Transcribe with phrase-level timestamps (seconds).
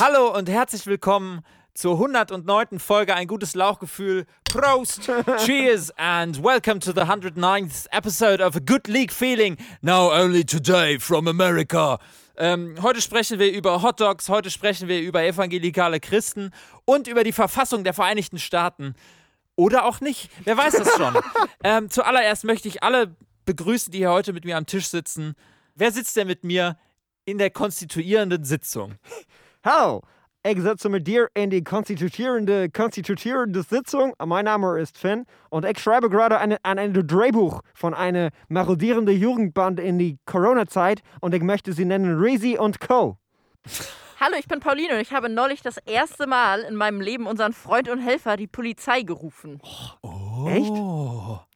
[0.00, 1.42] Hallo und herzlich willkommen
[1.74, 2.78] zur 109.
[2.78, 4.24] Folge Ein gutes Lauchgefühl.
[4.44, 5.10] Prost,
[5.44, 9.58] cheers and welcome to the 109th episode of A Good League Feeling.
[9.82, 11.98] Now only today from America.
[12.38, 16.50] Ähm, heute sprechen wir über Hot Dogs, heute sprechen wir über evangelikale Christen
[16.86, 18.94] und über die Verfassung der Vereinigten Staaten.
[19.54, 21.14] Oder auch nicht, wer weiß das schon.
[21.62, 25.34] ähm, zuallererst möchte ich alle begrüßen, die hier heute mit mir am Tisch sitzen.
[25.74, 26.78] Wer sitzt denn mit mir
[27.26, 28.94] in der konstituierenden Sitzung?
[29.62, 30.00] Hallo,
[30.42, 34.14] ich sitze mit dir in die konstituierende, konstituierende Sitzung.
[34.24, 39.14] Mein Name ist Finn und ich schreibe gerade eine, an ein Drehbuch von einer marodierenden
[39.14, 43.18] Jugendband in die Corona-Zeit und ich möchte sie nennen Reezy und Co.
[44.18, 47.52] Hallo, ich bin Pauline und ich habe neulich das erste Mal in meinem Leben unseren
[47.52, 49.60] Freund und Helfer, die Polizei, gerufen.
[50.00, 50.46] Oh.
[50.48, 50.72] Echt?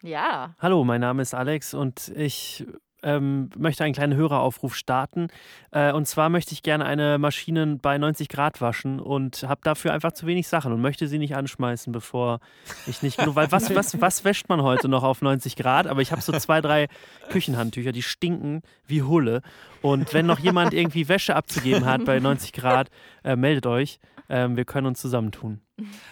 [0.02, 0.54] Ja.
[0.58, 2.66] Hallo, mein Name ist Alex und ich
[3.04, 5.28] ähm, möchte einen kleinen Höreraufruf starten.
[5.70, 9.92] Äh, und zwar möchte ich gerne eine Maschine bei 90 Grad waschen und habe dafür
[9.92, 12.40] einfach zu wenig Sachen und möchte sie nicht anschmeißen, bevor
[12.86, 13.36] ich nicht genug.
[13.36, 15.86] Weil was, was, was wäscht man heute noch auf 90 Grad?
[15.86, 16.88] Aber ich habe so zwei, drei
[17.30, 19.42] Küchenhandtücher, die stinken wie Hulle.
[19.82, 22.88] Und wenn noch jemand irgendwie Wäsche abzugeben hat bei 90 Grad,
[23.22, 23.98] äh, meldet euch.
[24.30, 25.60] Ähm, wir können uns zusammentun.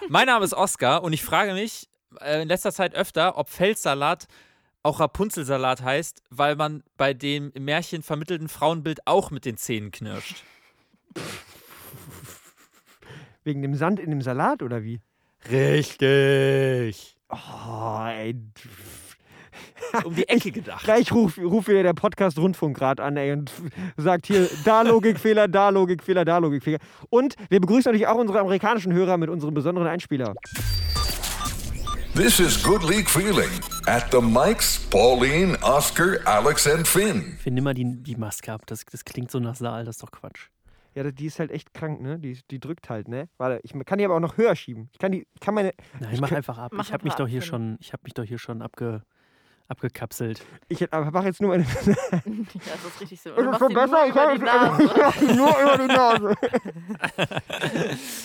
[0.08, 1.88] Mein Name ist Oskar und ich frage mich
[2.20, 4.26] äh, in letzter Zeit öfter, ob Feldsalat
[4.82, 9.90] auch Rapunzelsalat heißt, weil man bei dem im Märchen vermittelten Frauenbild auch mit den Zähnen
[9.90, 10.42] knirscht.
[13.44, 15.00] Wegen dem Sand in dem Salat oder wie?
[15.50, 17.16] Richtig.
[17.28, 18.36] Oh, ey.
[20.04, 20.84] Um die Ecke gedacht.
[20.84, 23.52] Gleich ruft ruf wieder der Podcast Rundfunk gerade an ey, und
[23.96, 26.78] sagt hier, da Logikfehler, da Logikfehler, da Logikfehler.
[27.10, 30.34] Und wir begrüßen natürlich auch unsere amerikanischen Hörer mit unserem besonderen Einspieler.
[32.14, 33.50] This is Good League Feeling
[33.86, 37.34] at the mics, Pauline, Oscar, Alex, and Finn.
[37.36, 38.62] Ich finde immer die, die Maske ab.
[38.66, 40.48] Das, das klingt so nasal, das ist doch Quatsch.
[40.94, 42.18] Ja, die ist halt echt krank, ne?
[42.18, 43.28] Die, die drückt halt, ne?
[43.38, 44.90] Warte, ich kann die aber auch noch höher schieben.
[44.92, 45.72] Ich kann die, kann meine.
[46.00, 46.72] Nein, ich mach kann- einfach ab.
[46.74, 49.02] Mach ich habe mich doch hier schon, ich habe mich doch hier schon abge,
[49.68, 50.42] abgekapselt.
[50.68, 51.64] Ich mache jetzt nur meine.
[51.82, 53.30] Ja, das ist richtig so.
[53.30, 53.92] Ist Du es machst schon ihn besser?
[53.92, 54.50] nur Ich über die
[55.02, 55.34] hab- Nase.
[55.36, 56.34] nur über die Nase.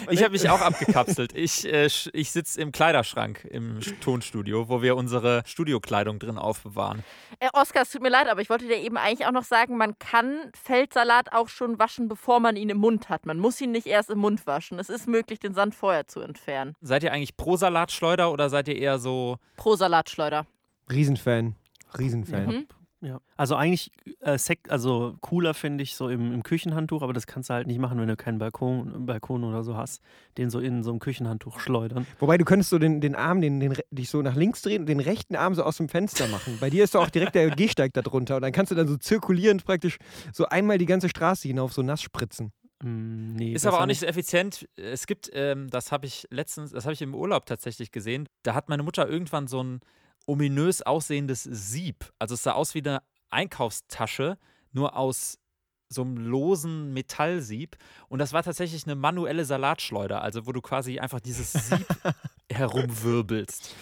[0.09, 1.33] Ich habe mich auch abgekapselt.
[1.35, 7.03] Ich, äh, ich sitze im Kleiderschrank im Tonstudio, wo wir unsere Studiokleidung drin aufbewahren.
[7.39, 9.77] Äh, Oskar, es tut mir leid, aber ich wollte dir eben eigentlich auch noch sagen,
[9.77, 13.25] man kann Feldsalat auch schon waschen, bevor man ihn im Mund hat.
[13.25, 14.79] Man muss ihn nicht erst im Mund waschen.
[14.79, 16.75] Es ist möglich, den Sand vorher zu entfernen.
[16.81, 19.37] Seid ihr eigentlich pro Salatschleuder oder seid ihr eher so.
[19.57, 20.45] Pro Salatschleuder.
[20.89, 21.55] Riesenfan.
[21.97, 22.45] Riesenfan.
[22.45, 22.67] Mhm.
[23.01, 23.21] Ja.
[23.35, 27.49] Also eigentlich äh, sek also cooler finde ich so im, im Küchenhandtuch, aber das kannst
[27.49, 30.01] du halt nicht machen, wenn du keinen Balkon, Balkon oder so hast.
[30.39, 32.07] Den so in so ein Küchenhandtuch schleudern.
[32.17, 34.85] Wobei du könntest so den, den Arm, den, den, dich so nach links drehen und
[34.87, 36.57] den rechten Arm so aus dem Fenster machen.
[36.59, 38.87] Bei dir ist doch auch direkt der Gehsteig da drunter und dann kannst du dann
[38.87, 39.97] so zirkulierend praktisch
[40.33, 42.51] so einmal die ganze Straße hinauf so nass spritzen.
[42.81, 44.67] Mm, nee, Ist aber auch nicht so effizient.
[44.75, 48.27] Es gibt, ähm, das habe ich letztens, das habe ich im Urlaub tatsächlich gesehen.
[48.41, 49.81] Da hat meine Mutter irgendwann so ein
[50.27, 52.13] ominös aussehendes Sieb.
[52.19, 54.38] Also es sah aus wie eine Einkaufstasche,
[54.71, 55.39] nur aus
[55.89, 57.77] so einem losen Metallsieb.
[58.09, 61.88] Und das war tatsächlich eine manuelle Salatschleuder, also wo du quasi einfach dieses Sieb
[62.51, 63.73] herumwirbelst.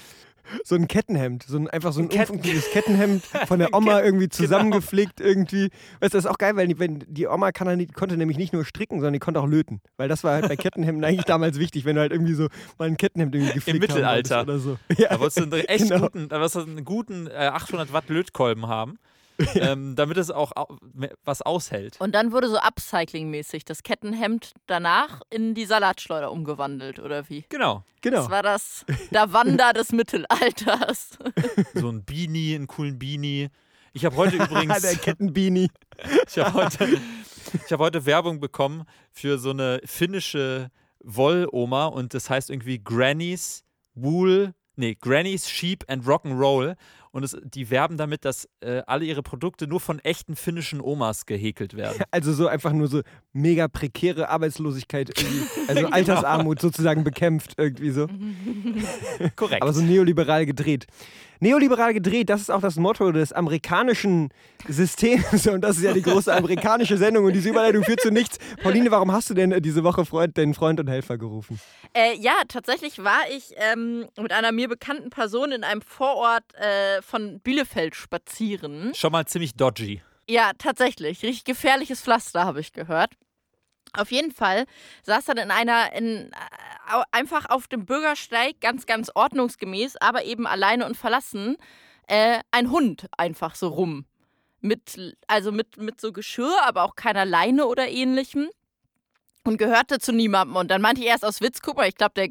[0.63, 4.29] So ein Kettenhemd, so ein, einfach so ein Ein Ketten- Kettenhemd von der Oma irgendwie
[4.29, 5.69] zusammengeflickt irgendwie.
[6.00, 8.38] Weißt du, das ist auch geil, weil die, wenn, die Oma kann, nicht- konnte nämlich
[8.38, 9.81] nicht nur stricken, sondern die konnte auch löten.
[9.97, 12.47] Weil das war halt bei Kettenhemden eigentlich damals wichtig, wenn du halt irgendwie so
[12.78, 14.41] mal ein Kettenhemd irgendwie geflickt haben Mittelalter.
[14.44, 14.78] oder so.
[14.97, 16.01] Ja, Da wolltest du einen echt Genau.
[16.01, 18.97] guten, da wolltest du einen guten äh, 800 Watt Lötkolben haben,
[19.56, 20.78] ähm, damit es auch au
[21.23, 22.00] was aushält.
[22.00, 27.45] Und dann wurde so Upcycling-mäßig das Kettenhemd danach in die Salatschleuder umgewandelt, oder wie?
[27.50, 27.84] Genau.
[28.01, 28.18] genau.
[28.18, 31.18] Das war das Davanda des Mittelalters.
[31.74, 33.50] So ein Beanie, einen coolen Beanie.
[33.94, 34.81] Ich habe heute übrigens.
[34.81, 35.69] der Kettenbeanie.
[36.28, 37.01] Ich habe heute,
[37.66, 40.69] ich hab heute Werbung bekommen für so eine finnische
[41.00, 43.63] Wolloma und das heißt irgendwie Granny's
[43.94, 46.75] Wool, nee, Granny's Sheep and Rock'n'Roll.
[47.15, 51.25] Und es, die werben damit, dass äh, alle ihre Produkte nur von echten finnischen Omas
[51.25, 52.03] gehäkelt werden.
[52.12, 55.95] Also so einfach nur so mega prekäre Arbeitslosigkeit, irgendwie, also Genau.
[55.95, 58.07] Altersarmut sozusagen bekämpft irgendwie so.
[59.38, 59.62] Korrekt.
[59.62, 60.88] Aber so neoliberal gedreht.
[61.39, 64.29] Neoliberal gedreht, das ist auch das Motto des amerikanischen
[64.67, 68.37] Systems und das ist ja die große amerikanische Sendung und diese Überleitung führt zu nichts.
[68.61, 71.59] Pauline, warum hast du denn diese Woche Freund, deinen Freund und Helfer gerufen?
[71.93, 77.01] Äh, ja, tatsächlich war ich ähm, mit einer mir bekannten Person in einem Vorort äh,
[77.01, 78.93] von Bielefeld spazieren.
[78.95, 80.01] Schon mal ziemlich dodgy.
[80.27, 81.21] Ja, tatsächlich.
[81.23, 83.11] Richtig gefährliches Pflaster, habe ich gehört.
[83.97, 84.65] Auf jeden Fall
[85.03, 90.47] saß dann in einer, in, äh, einfach auf dem Bürgersteig, ganz, ganz ordnungsgemäß, aber eben
[90.47, 91.57] alleine und verlassen,
[92.07, 94.06] äh, ein Hund einfach so rum.
[94.62, 98.50] Mit, also mit, mit so Geschirr, aber auch keiner Leine oder ähnlichem.
[99.44, 100.56] und gehörte zu niemandem.
[100.56, 102.30] Und dann meinte ich erst aus Witz, guck mal, ich glaube, der,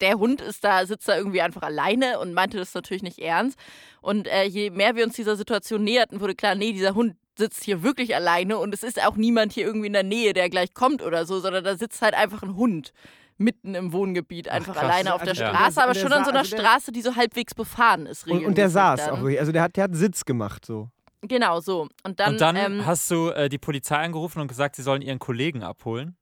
[0.00, 3.58] der Hund ist da, sitzt da irgendwie einfach alleine und meinte das natürlich nicht ernst.
[4.02, 7.64] Und äh, je mehr wir uns dieser Situation näherten, wurde klar, nee, dieser Hund sitzt
[7.64, 10.74] hier wirklich alleine und es ist auch niemand hier irgendwie in der Nähe, der gleich
[10.74, 12.92] kommt oder so, sondern da sitzt halt einfach ein Hund
[13.38, 14.84] mitten im Wohngebiet, einfach krass.
[14.84, 17.00] alleine auf der Also der- Straße, aber der schon an so einer also Straße, die
[17.02, 18.28] so halbwegs befahren ist.
[18.30, 19.10] Und, und der saß dann.
[19.10, 19.40] auch wirklich.
[19.40, 20.88] Also der hat, der hat Sitz gemacht so.
[21.22, 21.88] Genau, so.
[22.04, 25.02] Und dann, und dann ähm, hast du äh, die Polizei angerufen und gesagt, sie sollen
[25.02, 26.16] ihren Kollegen abholen.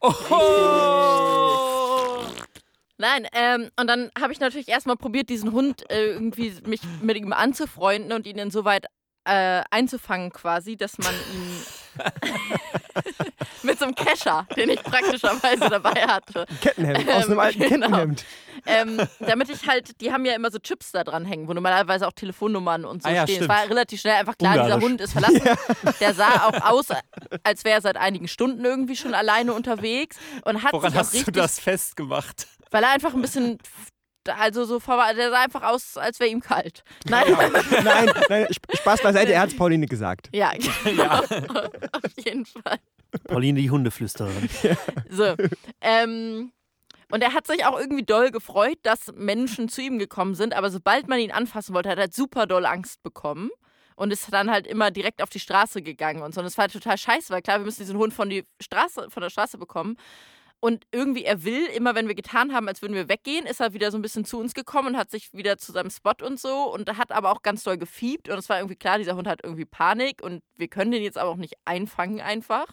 [0.00, 0.12] Oh!
[2.98, 7.16] Nein, ähm, und dann habe ich natürlich erstmal probiert, diesen Hund äh, irgendwie mich mit
[7.16, 8.86] ihm anzufreunden und ihn insoweit
[9.26, 11.62] äh, einzufangen quasi, dass man ihn
[13.62, 17.86] mit so einem Kescher, den ich praktischerweise dabei hatte, Kettenhemd, aus einem Ähm, alten genau.
[17.88, 18.24] Kettenhemd.
[18.66, 22.06] ähm, damit ich halt, die haben ja immer so Chips da dran hängen, wo normalerweise
[22.06, 23.34] auch Telefonnummern und so Ah ja, stehen.
[23.38, 23.48] Es stimmt.
[23.50, 24.74] war relativ schnell einfach klar, Ungarisch.
[24.74, 25.42] dieser Hund ist verlassen.
[26.00, 26.86] Der sah auch aus,
[27.42, 31.18] als wäre er seit einigen Stunden irgendwie schon alleine unterwegs und hat Woran hast du
[31.18, 32.46] richtig das festgemacht?
[32.70, 33.58] Weil er einfach ein bisschen,
[34.28, 36.82] also so, der sah einfach aus, als wäre ihm kalt.
[37.08, 37.24] Nein,
[37.84, 40.28] Nein, nein, Sp- Spaß beiseite, er hat es Pauline gesagt.
[40.32, 40.52] ja,
[40.84, 41.18] genau.
[41.20, 42.78] auf jeden Fall.
[43.28, 44.48] Pauline, die Hundeflüstererin.
[45.10, 45.34] So,
[45.80, 46.52] ähm,
[47.10, 50.70] und er hat sich auch irgendwie doll gefreut, dass Menschen zu ihm gekommen sind, aber
[50.70, 53.50] sobald man ihn anfassen wollte, hat er halt super doll Angst bekommen.
[53.98, 56.42] Und ist dann halt immer direkt auf die Straße gegangen und so.
[56.42, 59.22] Und es war total scheiße, weil klar, wir müssen diesen Hund von, die Straße, von
[59.22, 59.96] der Straße bekommen.
[60.66, 63.72] Und irgendwie, er will, immer wenn wir getan haben, als würden wir weggehen, ist er
[63.72, 66.40] wieder so ein bisschen zu uns gekommen und hat sich wieder zu seinem Spot und
[66.40, 66.64] so.
[66.74, 68.28] Und hat aber auch ganz doll gefiebt.
[68.28, 70.24] Und es war irgendwie klar, dieser Hund hat irgendwie Panik.
[70.24, 72.66] Und wir können den jetzt aber auch nicht einfangen einfach.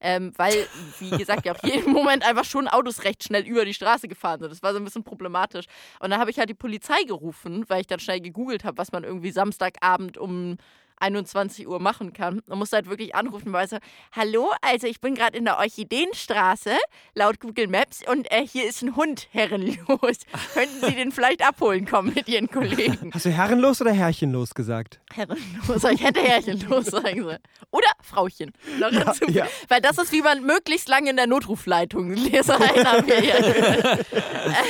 [0.00, 0.54] Ähm, weil,
[1.00, 4.38] wie gesagt, ja auch jeden Moment einfach schon Autos recht schnell über die Straße gefahren
[4.38, 4.52] sind.
[4.52, 5.64] Das war so ein bisschen problematisch.
[5.98, 8.92] Und dann habe ich halt die Polizei gerufen, weil ich dann schnell gegoogelt habe, was
[8.92, 10.56] man irgendwie Samstagabend um
[10.98, 12.40] 21 Uhr machen kann.
[12.48, 13.78] Und musste halt wirklich anrufen, weil so,
[14.12, 16.76] hallo, also ich bin gerade in der Orchideenstraße,
[17.14, 20.18] laut Google Maps, und äh, hier ist ein Hund herrenlos.
[20.54, 23.10] Könnten Sie den vielleicht abholen kommen mit Ihren Kollegen?
[23.12, 25.00] Hast du herrenlos oder herrchenlos gesagt?
[25.12, 27.38] Herrenlos, ich hätte Herrchenlos sagen sollen.
[27.70, 28.52] Oder Frauchen.
[28.80, 29.24] Dazu.
[29.30, 29.46] ja.
[29.68, 32.42] Weil das ist, wie man möglichst lange in der Notrufleitung ja.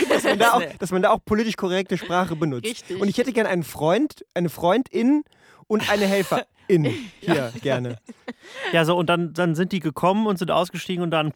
[0.08, 2.66] Dass man, da auch, dass man da auch politisch korrekte Sprache benutzt.
[2.66, 3.00] Richtig.
[3.00, 5.24] Und ich hätte gerne einen Freund, eine Freundin
[5.66, 6.44] und eine Helferin
[7.20, 7.98] hier gerne.
[8.72, 11.32] Ja, so, und dann, dann sind die gekommen und sind ausgestiegen und dann.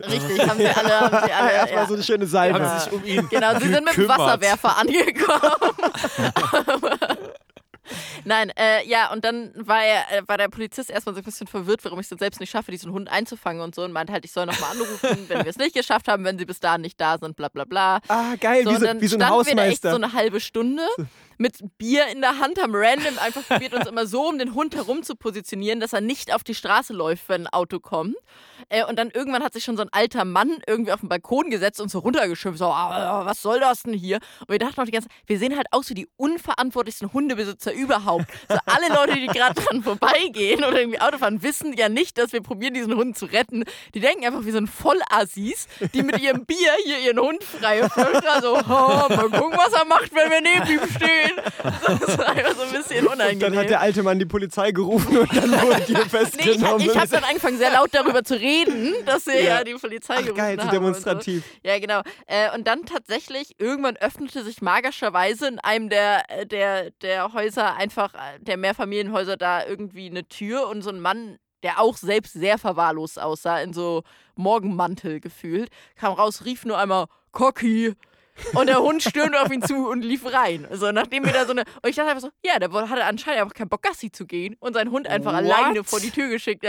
[0.00, 1.00] Richtig, haben sie alle.
[1.00, 1.88] Haben sie alle Erstmal ja.
[1.88, 2.60] so eine schöne Salbe.
[2.60, 4.08] Haben sich um ihn Genau, sie sind mit dem.
[4.08, 5.72] Wasserwerfer angekommen.
[8.24, 11.46] Nein, äh, ja, und dann war, er, äh, war der Polizist erstmal so ein bisschen
[11.46, 13.82] verwirrt, warum ich es dann selbst nicht schaffe, diesen Hund einzufangen und so.
[13.82, 16.46] Und meinte halt, ich soll nochmal anrufen, wenn wir es nicht geschafft haben, wenn sie
[16.46, 18.00] bis dahin nicht da sind, bla bla bla.
[18.08, 19.90] Ah, geil, So, wie so, wie so ein standen wir da echt Hausmeister.
[19.90, 20.82] so eine halbe Stunde
[21.38, 24.74] mit Bier in der Hand, haben random einfach probiert, uns immer so um den Hund
[24.74, 28.16] herum zu positionieren, dass er nicht auf die Straße läuft, wenn ein Auto kommt.
[28.68, 31.50] Äh, und dann irgendwann hat sich schon so ein alter Mann irgendwie auf den Balkon
[31.50, 34.18] gesetzt und so runtergeschimpft, so, ah, was soll das denn hier?
[34.40, 37.72] Und wir dachten auch die ganze Zeit, wir sehen halt aus wie die unverantwortlichsten Hundebesitzer
[37.72, 38.26] überhaupt.
[38.48, 42.32] So alle Leute, die gerade dran vorbeigehen oder irgendwie Auto fahren, wissen ja nicht, dass
[42.32, 43.64] wir probieren, diesen Hund zu retten.
[43.94, 48.40] Die denken einfach, wir sind Vollassis, die mit ihrem Bier hier ihren Hund frei Völker
[48.40, 51.23] so, oh, mal gucken, was er macht, wenn wir neben ihm stehen.
[51.62, 53.58] Das ist einfach so ein bisschen Und dann unangenehm.
[53.58, 56.80] hat der alte Mann die Polizei gerufen und dann wurde die Nee, ich, festgenommen.
[56.80, 59.64] ich habe dann angefangen, sehr laut darüber zu reden, dass wir ja, Ja.
[59.64, 60.70] die Polizei Ach, gerufen geil, so haben.
[60.72, 61.44] demonstrativ.
[61.44, 61.68] Und so.
[61.70, 62.00] Ja, genau.
[62.26, 67.76] Äh, und dann tatsächlich, irgendwann öffnete sich magischerweise in einem der, äh, der, der Häuser
[67.76, 72.34] einfach, äh, der Mehrfamilienhäuser, da irgendwie eine Tür und so ein Mann, der auch selbst
[72.34, 74.02] sehr verwahrlost aussah, in so
[74.36, 77.94] Morgenmantel gefühlt, kam raus, rief nur einmal, Cocky.
[78.54, 80.66] Und der Hund stürmte auf ihn zu und lief rein.
[80.72, 81.62] So, nachdem wir da so eine.
[81.82, 84.56] Und ich dachte einfach so, ja, der hatte anscheinend einfach keinen Bock, Gassi zu gehen
[84.60, 85.44] und seinen Hund einfach What?
[85.44, 86.64] alleine vor die Tür geschickt.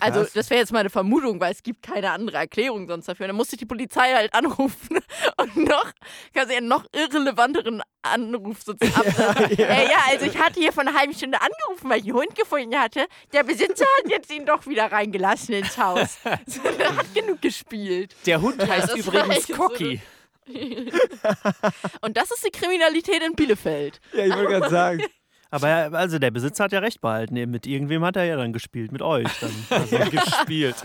[0.00, 0.32] Also, Krass.
[0.34, 3.24] das wäre jetzt meine Vermutung, weil es gibt keine andere Erklärung sonst dafür.
[3.24, 4.98] Und dann musste ich die Polizei halt anrufen
[5.40, 5.90] und noch,
[6.34, 9.56] quasi einen noch irrelevanteren Anruf sozusagen absetzen.
[9.58, 9.66] ja.
[9.66, 12.34] Äh, ja, also ich hatte hier vor einer halben Stunde angerufen, weil ich einen Hund
[12.36, 13.06] gefunden hatte.
[13.32, 16.18] Der Besitzer hat jetzt ihn doch wieder reingelassen ins Haus.
[16.46, 18.14] So, der hat genug gespielt.
[18.26, 20.00] Der Hund heißt war übrigens echt so Cocky.
[22.00, 24.00] Und das ist die Kriminalität in Bielefeld.
[24.12, 25.02] Ja, ich wollte gerade sagen.
[25.50, 27.34] Aber ja, also der Besitzer hat ja recht behalten.
[27.50, 29.28] Mit irgendwem hat er ja dann gespielt, mit euch.
[29.40, 29.50] Dann.
[29.70, 30.76] Also, gespielt.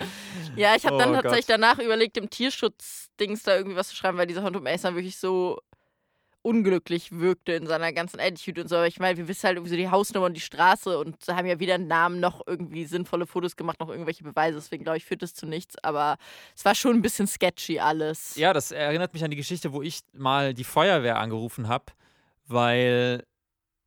[0.55, 1.55] Ja, ich habe dann Oh tatsächlich Gott.
[1.55, 4.95] danach überlegt, dem Tierschutzdings da irgendwie was zu schreiben, weil dieser Hund um zu sein
[4.95, 5.59] wirklich so
[6.43, 8.75] unglücklich wirkte in seiner ganzen Attitude und so.
[8.75, 11.47] Aber ich meine, wir wissen halt irgendwie so die Hausnummer und die Straße und haben
[11.47, 14.57] ja weder einen Namen noch irgendwie sinnvolle Fotos gemacht, noch irgendwelche Beweise.
[14.57, 15.75] Deswegen glaube ich, führt das zu nichts.
[15.83, 16.17] Aber
[16.55, 18.35] es war schon ein bisschen sketchy alles.
[18.35, 21.85] Ja, das erinnert mich an die Geschichte, wo ich mal die Feuerwehr angerufen habe,
[22.47, 23.23] weil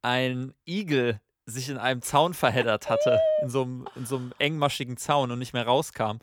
[0.03, 4.97] ein Igel sich in einem Zaun verheddert hatte, in so einem, in so einem engmaschigen
[4.97, 6.19] Zaun und nicht mehr rauskam.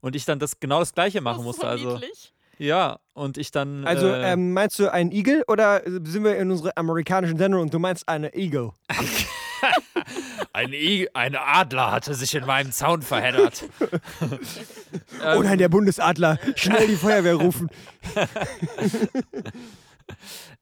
[0.00, 1.62] und ich dann das genau das gleiche machen Das musste.
[1.62, 2.32] so Also niedlich.
[2.60, 3.86] Ja, und ich dann.
[3.86, 7.72] Also, äh, ähm, meinst du einen Igel oder sind wir in unserer amerikanischen Sendung und
[7.72, 8.72] du meinst eine Eagle?
[10.52, 13.64] ein, I ein Adler hatte sich in meinem Zaun verheddert.
[15.36, 16.38] Oh nein, der Bundesadler.
[16.56, 17.68] Schnell die Feuerwehr rufen.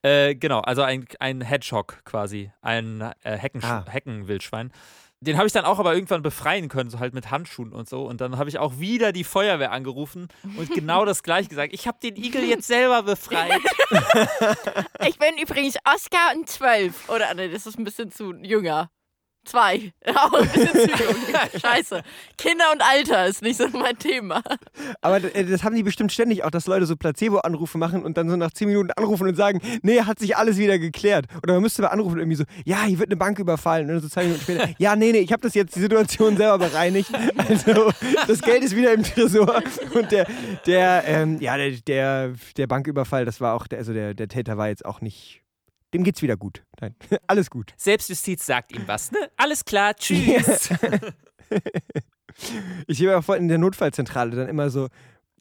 [0.02, 3.85] Äh, genau, also ein, ein Hedgehog quasi, ein äh, Hecken, Ah.
[3.88, 4.71] Heckenwildschwein.
[5.20, 8.06] Den habe ich dann auch aber irgendwann befreien können, so halt mit Handschuhen und so.
[8.06, 11.72] Und dann habe ich auch wieder die Feuerwehr angerufen und genau das gleiche gesagt.
[11.72, 13.60] Ich habe den Igel jetzt selber befreit.
[15.06, 17.08] Ich bin übrigens Oscar und zwölf.
[17.08, 18.90] Oder nee, das ist ein bisschen zu jünger.
[19.49, 19.93] Zwei.
[20.14, 21.17] Auch ein bisschen zu jung.
[21.59, 22.02] Scheiße.
[22.37, 24.43] Kinder und Alter ist nicht so mein Thema.
[25.00, 28.28] Aber äh, das haben die bestimmt ständig auch, dass Leute so Placebo-Anrufe machen und dann
[28.28, 31.26] so nach 10 Minuten anrufen und sagen, nee, hat sich alles wieder geklärt.
[31.43, 33.87] Oder man müsste mal anrufen irgendwie so, ja, hier wird eine Bank überfallen.
[33.87, 36.37] Und dann so zwei Minuten später, ja, nee, nee, ich habe das jetzt die Situation
[36.37, 37.11] selber bereinigt.
[37.37, 37.90] Also
[38.26, 39.62] das Geld ist wieder im Tresor.
[39.95, 40.26] Und der,
[40.67, 44.59] der, ähm, ja, der, der, der Banküberfall, das war auch, der, also der, der Täter
[44.59, 45.40] war jetzt auch nicht,
[45.95, 46.62] dem geht's wieder gut.
[46.80, 46.95] Nein,
[47.26, 47.73] alles gut.
[47.76, 49.18] Selbstjustiz sagt ihm was, ne?
[49.37, 50.71] Alles klar, tschüss.
[52.87, 54.87] Ich sehe auch vorhin in der Notfallzentrale dann immer so,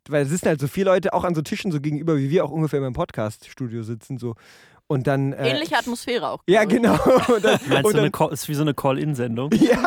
[0.10, 2.44] weil es sitzen halt so viele Leute auch an so Tischen so gegenüber, wie wir
[2.44, 4.34] auch ungefähr im Podcast-Studio sitzen so.
[4.88, 5.34] Und dann.
[5.34, 6.42] Äh, Ähnliche Atmosphäre auch.
[6.48, 6.94] Ja, genau.
[7.28, 9.52] Und dann, Meinst und du, dann, eine Call, ist wie so eine Call-In-Sendung?
[9.52, 9.84] ja,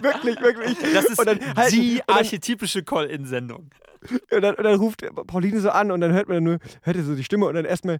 [0.00, 0.76] wirklich, wirklich.
[0.94, 3.70] Das ist und dann halten- die und dann, archetypische Call-In-Sendung.
[4.32, 6.96] und, dann, und dann ruft Pauline so an und dann hört man dann nur, hört
[6.96, 7.98] er so die Stimme und dann erstmal.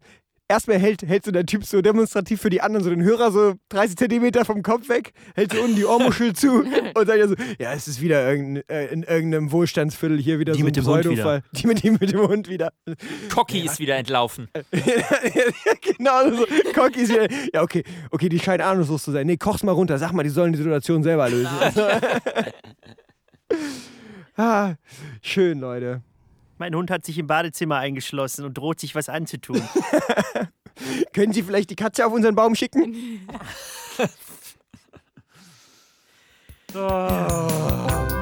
[0.49, 3.55] Erstmal hält, hält so der Typ so demonstrativ für die anderen so den Hörer so
[3.71, 6.63] 30 Zentimeter vom Kopf weg, hält so unten die Ohrmuschel zu
[6.95, 10.53] und sagt ja so, ja, es ist wieder irgendein, äh, in irgendeinem Wohlstandsviertel hier wieder
[10.53, 11.43] Die so ein mit dem Hund Pseudofall.
[11.51, 12.73] Die mit, die mit dem Hund wieder.
[13.35, 14.49] Cocky ist wieder entlaufen.
[15.99, 16.47] genau, so.
[16.75, 17.27] Cocky ist wieder.
[17.53, 19.27] Ja, okay, okay, die scheinen ahnungslos zu sein.
[19.27, 21.51] Nee, koch's mal runter, sag mal, die sollen die Situation selber lösen.
[24.37, 24.75] ah,
[25.23, 26.03] schön, Leute.
[26.59, 29.63] Mein Hund hat sich im Badezimmer eingeschlossen und droht sich was anzutun.
[31.13, 32.95] Können Sie vielleicht die Katze auf unseren Baum schicken?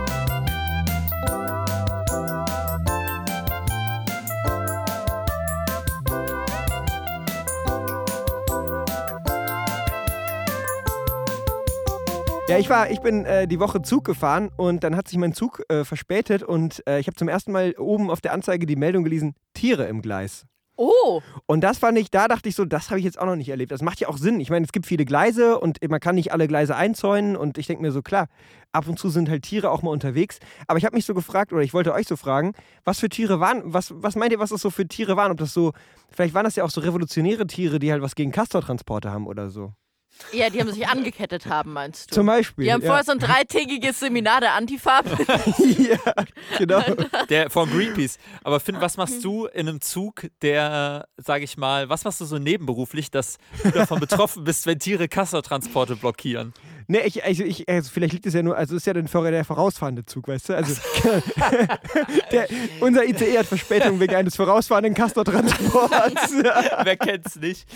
[12.46, 15.32] Ja, ich war, ich bin äh, die Woche Zug gefahren und dann hat sich mein
[15.32, 18.76] Zug äh, verspätet und äh, ich habe zum ersten Mal oben auf der Anzeige die
[18.76, 20.44] Meldung gelesen, Tiere im Gleis.
[20.76, 23.36] Oh, Und das fand ich, da dachte ich so, das habe ich jetzt auch noch
[23.36, 23.70] nicht erlebt.
[23.70, 24.40] Das macht ja auch Sinn.
[24.40, 27.68] Ich meine, es gibt viele Gleise und man kann nicht alle Gleise einzäunen und ich
[27.68, 28.26] denke mir so, klar,
[28.72, 30.38] ab und zu sind halt Tiere auch mal unterwegs.
[30.66, 32.52] Aber ich habe mich so gefragt, oder ich wollte euch so fragen,
[32.84, 35.30] was für Tiere waren, was, was meint ihr, was das so für Tiere waren?
[35.30, 35.72] Ob das so,
[36.10, 39.50] vielleicht waren das ja auch so revolutionäre Tiere, die halt was gegen Castortransporte haben oder
[39.50, 39.72] so.
[40.32, 42.16] Ja, die haben sich angekettet haben, meinst du?
[42.16, 42.64] Zum Beispiel.
[42.64, 42.88] Die haben ja.
[42.88, 45.00] vorher so ein dreitägiges Seminar der Antifa.
[45.58, 45.98] ja,
[46.58, 46.82] genau.
[47.28, 48.18] Der von Greenpeace.
[48.42, 52.24] Aber Finn, was machst du in einem Zug, der, sage ich mal, was machst du
[52.24, 56.52] so nebenberuflich, dass du davon betroffen bist, wenn Tiere Kassertransporte blockieren?
[56.86, 59.06] Nee, ich, also ich, also vielleicht liegt es ja nur, also es ist ja der,
[59.08, 60.56] Vor- der vorausfahrende Zug, weißt du?
[60.56, 60.74] Also
[62.32, 62.46] der,
[62.80, 66.32] unser ICE hat Verspätung wegen eines vorausfahrenden Castortransports.
[66.84, 67.66] Wer kennt's nicht?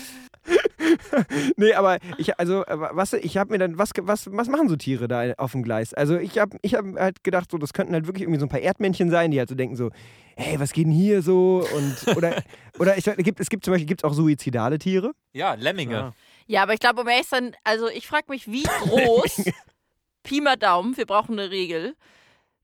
[1.57, 4.75] nee, aber ich, also, äh, was, ich habe mir dann, was, was, was machen so
[4.75, 5.93] Tiere da auf dem Gleis?
[5.93, 8.49] Also ich habe ich hab halt gedacht, so, das könnten halt wirklich irgendwie so ein
[8.49, 9.91] paar Erdmännchen sein, die halt so denken so,
[10.35, 11.65] hey, was geht denn hier so?
[11.75, 12.43] Und, oder,
[12.79, 15.11] oder ich, es gibt, es gibt zum Beispiel gibt's auch suizidale Tiere.
[15.33, 15.93] Ja, Lemminge.
[15.93, 16.13] Ja.
[16.47, 19.43] Ja, aber ich glaube, um ehrlich zu sein, also ich frage mich, wie groß,
[20.23, 21.93] Pi mal Daumen, wir brauchen eine Regel,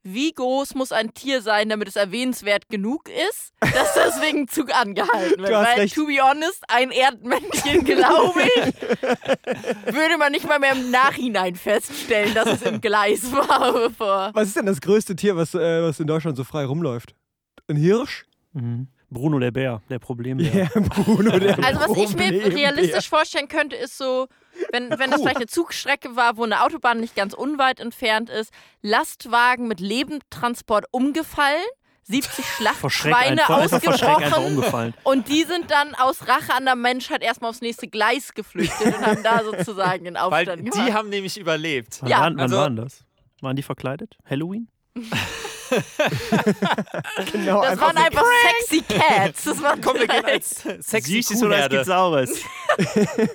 [0.06, 5.42] wie groß muss ein Tier sein, damit es erwähnenswert genug ist, dass deswegen Zug angehalten
[5.42, 5.52] wird?
[5.52, 5.94] Weil, recht.
[5.94, 8.64] to be honest, ein Erdmännchen, glaube ich,
[9.94, 14.30] würde man nicht mal mehr im Nachhinein feststellen, dass es im Gleis war, bevor.
[14.34, 17.14] Was ist denn das größte Tier, was, äh, was in Deutschland so frei rumläuft?
[17.68, 18.26] Ein Hirsch?
[18.52, 18.88] Mhm.
[19.10, 20.52] Bruno der Bär, der Problembär.
[20.74, 24.26] Ja, Bruno, der Also was ich mir realistisch vorstellen könnte, ist so,
[24.72, 28.52] wenn, wenn das vielleicht eine Zugstrecke war, wo eine Autobahn nicht ganz unweit entfernt ist,
[28.82, 31.62] Lastwagen mit Lebendtransport umgefallen,
[32.08, 34.94] 70 Vor Schreck Schlachtschweine ausgebrochen umgefallen.
[35.02, 39.04] und die sind dann aus Rache an der Menschheit erstmal aufs nächste Gleis geflüchtet und
[39.06, 40.92] haben da sozusagen den Weil Aufstand die gemacht.
[40.92, 41.98] haben nämlich überlebt.
[42.02, 43.04] Wann, Ja, waren, wann also- waren das?
[43.40, 44.16] Waren die verkleidet?
[44.28, 44.68] Halloween?
[47.32, 48.24] genau, Das einfach waren einfach
[48.68, 49.44] sexy Cats.
[49.44, 52.30] Das waren Komm, wir gehen als sexy Süßes oder es gibt Saures?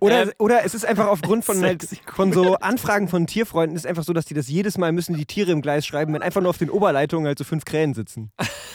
[0.00, 1.84] Oder, Ähm, oder es ist einfach aufgrund von, halt,
[2.14, 5.26] von so Anfragen von Tierfreunden ist einfach so, dass die das jedes Mal müssen die
[5.26, 8.30] Tiere im Gleis schreiben, wenn einfach nur auf den Oberleitungen halt so fünf Krähen sitzen.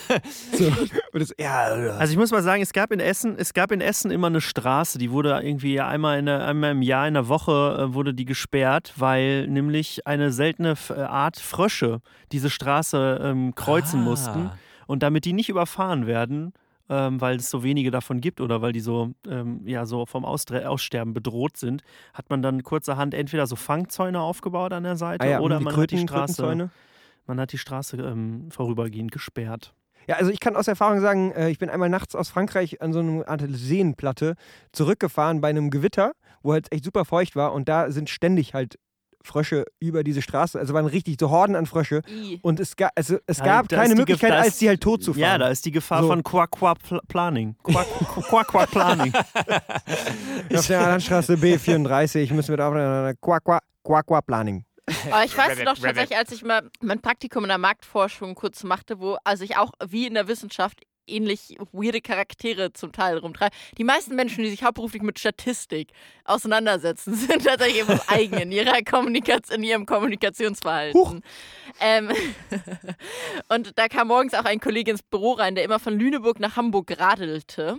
[0.53, 0.72] so.
[1.13, 1.63] Das, ja,
[1.98, 4.41] Also ich muss mal sagen, es gab in Essen, es gab in Essen immer eine
[4.41, 8.13] Straße, die wurde irgendwie einmal, in der, einmal im Jahr, in der Woche äh, wurde
[8.13, 12.00] die gesperrt, weil nämlich eine seltene äh, Art Frösche
[12.31, 14.03] diese Straße ähm, kreuzen Ah.
[14.03, 14.51] mussten.
[14.88, 16.53] Und damit die nicht überfahren werden,
[16.89, 20.25] ähm, weil es so wenige davon gibt oder weil die so, ähm, ja, so vom
[20.25, 21.81] Ausdre Aussterben bedroht sind,
[22.13, 25.75] hat man dann kurzerhand entweder so Fangzäune aufgebaut an der Seite ah ja, oder man,
[25.77, 26.69] hat die Kröten- Straße,
[27.25, 29.74] man hat die Straße ähm, vorübergehend gesperrt.
[30.07, 32.93] Ja, also ich kann aus Erfahrung sagen, äh, ich bin einmal nachts aus Frankreich an
[32.93, 34.36] so einer Art Seenplatte
[34.72, 38.77] zurückgefahren bei einem Gewitter, wo halt echt super feucht war und da sind ständig halt
[39.25, 42.39] Frösche über diese Straße, also waren richtig so Horden an Frösche I.
[42.41, 45.13] und es, ga, also es Ja, gab keine Möglichkeit, Gef- als die halt tot zu
[45.13, 45.22] fahren.
[45.22, 46.07] Ja, da ist die Gefahr So.
[46.10, 47.55] von Quack-Quack-Planning.
[47.63, 49.13] Quack-Quack-Planning.
[50.55, 54.65] Auf der Landstraße B34 müssen wir da auf Quaqua, Quaqua Planning.
[54.86, 59.00] Aber ich weiß noch tatsächlich, als ich mal mein Praktikum in der Marktforschung kurz machte,
[59.00, 63.56] wo also ich auch wie in der Wissenschaft ähnlich weirde Charaktere zum Teil rumtreibe.
[63.78, 65.92] Die meisten Menschen, die sich hauptberuflich mit Statistik
[66.24, 71.24] auseinandersetzen, sind tatsächlich etwas eigen in, ihrer Kommunikation, in ihrem Kommunikationsverhalten.
[71.80, 72.12] Ähm,
[73.50, 76.56] und da kam morgens auch ein Kollege ins Büro rein, der immer von Lüneburg nach
[76.56, 77.78] Hamburg radelte.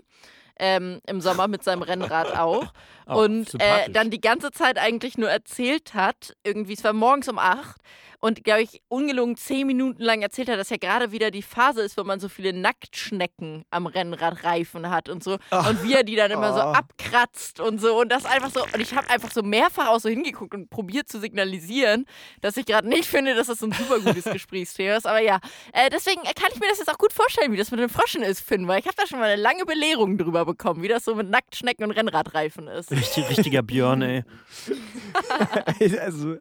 [0.58, 2.72] Ähm, Im Sommer mit seinem Rennrad auch.
[3.06, 7.28] Oh, und äh, dann die ganze Zeit eigentlich nur erzählt hat, irgendwie, es war morgens
[7.28, 7.76] um acht
[8.24, 11.82] und, glaube ich, ungelogen zehn Minuten lang erzählt hat, dass ja gerade wieder die Phase
[11.82, 15.32] ist, wo man so viele Nacktschnecken am Rennradreifen hat und so.
[15.50, 16.72] Und wie er die dann immer so Oh.
[16.72, 18.00] abkratzt und so.
[18.00, 18.62] Und das einfach so.
[18.62, 22.06] Und ich habe einfach so mehrfach auch so hingeguckt und probiert zu signalisieren,
[22.40, 25.06] dass ich gerade nicht finde, dass das so ein super gutes Gesprächsthema ist.
[25.06, 25.38] Aber ja,
[25.74, 28.22] äh, deswegen kann ich mir das jetzt auch gut vorstellen, wie das mit den Fröschen
[28.22, 31.04] ist, Finn, weil ich habe da schon mal eine lange Belehrung drüber bekommen, wie das
[31.04, 32.90] so mit Nacktschnecken und Rennradreifen ist.
[32.90, 34.24] Richtig, richtiger Björn, ey.
[36.00, 36.38] also,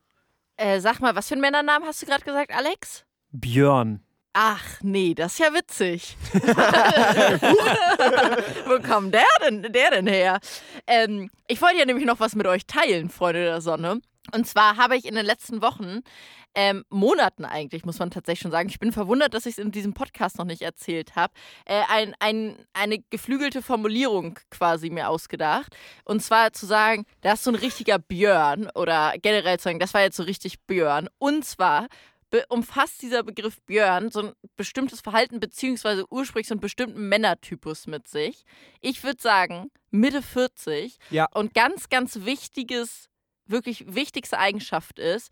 [0.57, 3.05] Äh, sag mal, was für einen Männernamen hast du gerade gesagt, Alex?
[3.31, 4.03] Björn.
[4.33, 6.17] Ach nee, das ist ja witzig.
[8.65, 10.39] Wo kommt der denn, der denn her?
[10.87, 14.01] Ähm, ich wollte ja nämlich noch was mit euch teilen, Freunde der Sonne.
[14.33, 16.01] Und zwar habe ich in den letzten Wochen,
[16.55, 19.71] ähm, Monaten eigentlich, muss man tatsächlich schon sagen, ich bin verwundert, dass ich es in
[19.71, 21.33] diesem Podcast noch nicht erzählt habe,
[21.65, 25.75] äh, ein, ein, eine geflügelte Formulierung quasi mir ausgedacht.
[26.05, 29.93] Und zwar zu sagen, das ist so ein richtiger Björn oder generell zu sagen, das
[29.93, 31.09] war jetzt so richtig Björn.
[31.17, 31.87] Und zwar
[32.49, 38.07] umfasst dieser Begriff Björn so ein bestimmtes Verhalten beziehungsweise ursprünglich so einen bestimmten Männertypus mit
[38.07, 38.43] sich.
[38.81, 41.27] Ich würde sagen, Mitte 40 Ja.
[41.33, 43.07] und ganz, ganz wichtiges,
[43.45, 45.29] wirklich wichtigste Eigenschaft ist,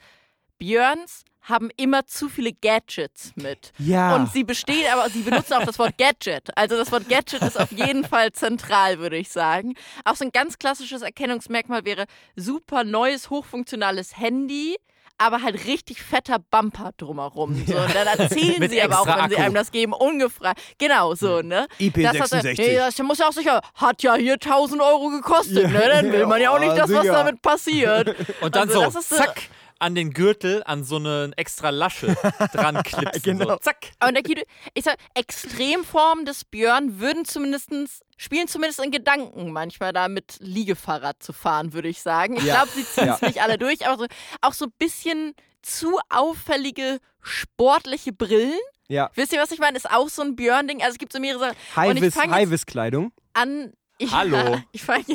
[0.62, 3.72] Björns haben immer zu viele Gadgets mit.
[3.80, 4.16] ja.
[4.16, 6.56] Und sie bestehen, aber sie benutzen auch das Wort Gadget.
[6.56, 9.74] Also das Wort Gadget ist auf jeden Fall zentral, würde ich sagen.
[10.06, 14.76] Auch so ein ganz klassisches Erkennungsmerkmal wäre super neues, hochfunktionales Handy.
[15.18, 17.56] Aber halt richtig fetter Bumper drumherum.
[17.68, 19.46] So, und dann erzählen sie aber auch, wenn sie Akku.
[19.46, 20.60] einem das geben, ungefragt.
[20.80, 21.68] Genau, so, ne?
[21.80, 22.58] Das, hat, IP66.
[22.58, 25.68] nee, das muss ja auch sicher, hat ja hier 1000 Euro gekostet, Ja.
[25.70, 25.80] ne?
[25.90, 28.16] Dann will man ja auch nicht, dass was damit passiert.
[28.42, 29.42] Und dann Also, das so, ist so- zack,
[29.82, 32.16] an den Gürtel, an so eine extra Lasche
[32.54, 33.22] dran klipsen.
[33.40, 33.50] Genau.
[33.54, 33.92] so, zack.
[34.06, 37.70] Und der Guido, ich sag, Extremformen des Björn würden zumindest,
[38.18, 42.38] spielen zumindest in Gedanken manchmal da mit Liegefahrrad zu fahren, würde ich sagen.
[42.38, 42.56] Ich Ja.
[42.64, 43.28] glaube, sie ziehen es Ja.
[43.28, 44.08] nicht alle durch, aber so,
[44.42, 48.58] auch so ein bisschen zu auffällige sportliche Brillen.
[48.88, 49.10] ja.
[49.16, 49.78] Wisst ihr, was ich meine?
[49.78, 50.82] Ist auch so ein Björn-Ding.
[50.82, 51.56] Also es gibt so mehrere Sachen.
[51.56, 51.58] Und
[51.98, 53.12] ich High-Vis- fange jetzt High-Vis-Kleidung.
[53.34, 53.74] an.
[54.04, 54.60] Ich, Hallo.
[54.72, 55.06] Ich fange.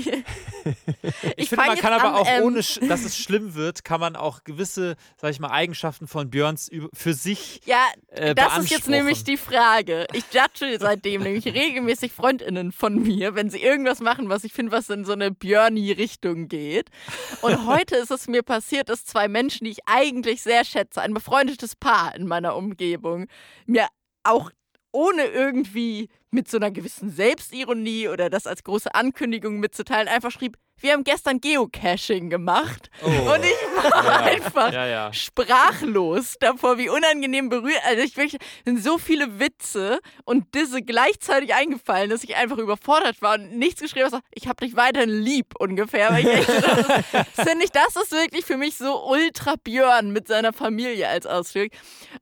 [1.36, 4.00] Ich, Ich finde, man kann aber an, auch, ähm, ohne, dass es schlimm wird, kann
[4.00, 8.70] man auch gewisse, sag ich mal, Eigenschaften von Björns für sich Ja, äh, das ist
[8.70, 10.06] jetzt nämlich die Frage.
[10.12, 14.72] Ich judge seitdem nämlich regelmäßig FreundInnen von mir, wenn sie irgendwas machen, was ich finde,
[14.72, 16.90] was in so eine Björni-Richtung geht.
[17.42, 21.14] Und heute ist es mir passiert, dass zwei Menschen, die ich eigentlich sehr schätze, ein
[21.14, 23.26] befreundetes Paar in meiner Umgebung,
[23.66, 23.86] mir
[24.24, 24.50] auch
[24.96, 30.56] ohne irgendwie mit so einer gewissen Selbstironie oder das als große Ankündigung mitzuteilen, einfach schrieb,
[30.80, 32.90] wir haben gestern Geocaching gemacht.
[33.02, 33.06] Oh.
[33.08, 34.20] Und ich war Ja.
[34.24, 35.12] einfach Ja, ja.
[35.12, 37.80] sprachlos davor, wie unangenehm berührt.
[37.86, 43.22] Also ich wirklich, sind so viele Witze und Disse gleichzeitig eingefallen, dass ich einfach überfordert
[43.22, 44.22] war und nichts geschrieben habe.
[44.32, 46.10] Ich habe dich weiterhin lieb ungefähr.
[46.10, 50.28] Weil ich echt, das finde ich, das ist wirklich für mich so ultra Björn mit
[50.28, 51.68] seiner Familie als Ausdruck.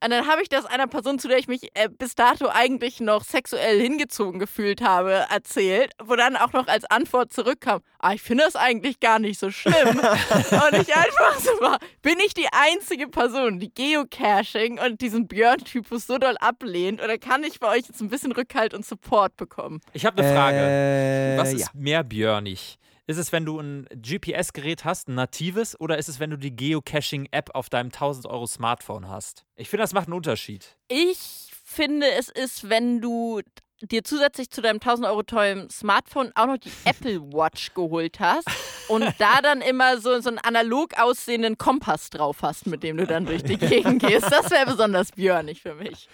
[0.03, 3.01] Und dann habe ich das einer Person, zu der ich mich äh, bis dato eigentlich
[3.01, 8.23] noch sexuell hingezogen gefühlt habe, erzählt, wo dann auch noch als Antwort zurückkam, ah, ich
[8.23, 9.89] finde das eigentlich gar nicht so schlimm.
[9.89, 16.07] und ich einfach so war, bin ich die einzige Person, die Geocaching und diesen Björn-Typus
[16.07, 19.81] so doll ablehnt oder kann ich bei euch jetzt ein bisschen Rückhalt und Support bekommen?
[19.93, 20.59] Ich habe eine Frage.
[20.59, 21.59] Äh, Was ja.
[21.59, 22.79] ist mehr björnig?
[23.07, 26.57] Ist es, wenn du ein GPS-Gerät hast, ein natives, oder ist es, wenn du die
[26.57, 29.45] Geocaching-App auf deinem 1000 Euro Smartphone hast?
[29.57, 30.79] Ich finde, das macht einen Unterschied.
[30.89, 33.43] Ich finde, es ist, wenn du
[33.91, 38.49] dir zusätzlich zu deinem 1000 Euro teuren Smartphone auch noch die Apple Watch geholt hast
[38.89, 43.07] und da dann immer so, so einen analog aussehenden Kompass drauf hast, mit dem du
[43.07, 44.31] dann durch die Gegend gehst.
[44.31, 46.09] Das wäre besonders björnig für mich.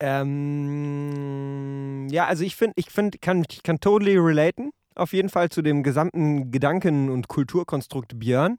[0.00, 4.72] Ähm, ja, also ich finde, ich finde, kann, ich kann totally relaten.
[4.94, 8.58] Auf jeden Fall zu dem gesamten Gedanken- und Kulturkonstrukt Björn.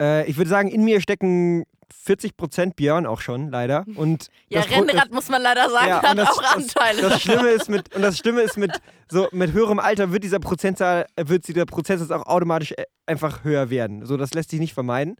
[0.00, 1.64] Äh, ich würde sagen, in mir stecken
[2.06, 3.84] 40% Björn auch schon, leider.
[3.96, 7.02] Und Ja, Rennrad, muss man leider sagen, Ja, hat das- auch Anteile.
[7.02, 8.72] Das, das Schlimme ist mit und das Schlimme ist mit
[9.10, 13.70] so mit höherem Alter wird dieser Prozentzahl wird dieser Prozentsatz auch automatisch äh, einfach höher
[13.70, 14.04] werden.
[14.06, 15.16] So das lässt sich nicht vermeiden.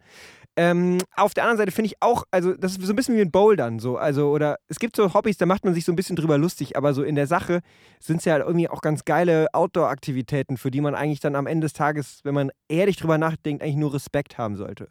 [0.55, 3.21] Ähm, auf der anderen Seite finde ich auch, also das ist so ein bisschen wie
[3.21, 5.95] ein Bouldern so, also oder es gibt so Hobbys, da macht man sich so ein
[5.95, 7.61] bisschen drüber lustig, aber so in der Sache
[7.99, 11.47] sind es ja halt irgendwie auch ganz geile Outdoor-Aktivitäten, für die man eigentlich dann am
[11.47, 14.89] Ende des Tages, wenn man ehrlich drüber nachdenkt, eigentlich nur Respekt haben sollte.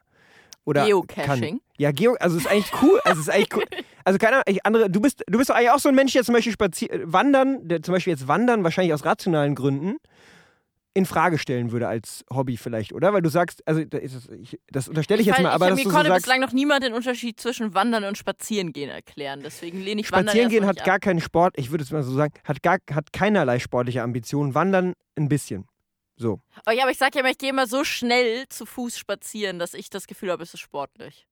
[0.64, 1.58] Oder Geocaching?
[1.58, 1.60] Kann.
[1.78, 3.00] Ja, Geo, also es ist eigentlich cool.
[3.04, 3.64] Also es ist eigentlich cool.
[4.04, 6.12] Also keine Ahnung, ich- andere, du bist, du bist doch eigentlich auch so ein Mensch,
[6.12, 9.94] der zum Beispiel spazieren, wandern, der zum Beispiel jetzt wandern, wahrscheinlich aus rationalen Gründen,
[10.94, 13.12] in Frage stellen würde als Hobby vielleicht, oder?
[13.14, 15.66] Weil du sagst, also da ist es- ich, das unterstelle ich jetzt Weil mal, aber
[15.66, 18.18] ich, dass mir du so konnte sagst, bislang noch niemand den Unterschied zwischen Wandern und
[18.18, 19.40] Spazierengehen erklären.
[19.44, 22.02] Deswegen lehne ich Wandern Spazieren gehen erstmal hat gar keinen Sport, ich würde es mal
[22.02, 24.56] so sagen, hat gar hat keinerlei sportliche Ambitionen.
[24.56, 25.64] Wandern ein bisschen.
[26.22, 26.40] So.
[26.66, 29.58] Oh ja, aber ich sag ja immer, ich gehe immer so schnell zu Fuß spazieren,
[29.58, 31.26] dass ich das Gefühl habe, es ist sportlich.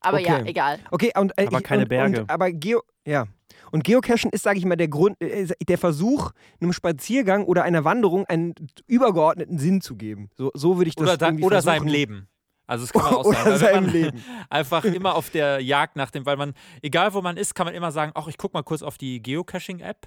[0.00, 0.50] Aber ja, Okay.
[0.50, 0.78] egal.
[0.90, 2.20] Okay, und, äh, Aber ich, keine und, Berge.
[2.20, 3.24] Und, aber Geo, ja.
[3.72, 7.84] Und Geocachen ist, sage ich mal, der Grund, äh, der Versuch, einem Spaziergang oder einer
[7.84, 8.54] Wanderung einen
[8.86, 10.28] übergeordneten Sinn zu geben.
[10.36, 11.84] So, so würde ich das Oder, da, irgendwie oder versuchen.
[11.84, 12.28] seinem Leben.
[12.66, 13.46] Also es kann man auch Oder sagen.
[13.46, 14.24] weil wenn seinem man Leben.
[14.50, 17.74] Einfach immer auf der Jagd nach dem, weil man, egal wo man ist, kann man
[17.74, 20.06] immer sagen, ach, ich guck mal kurz auf die Geocaching-App.